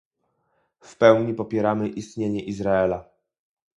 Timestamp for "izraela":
2.43-3.09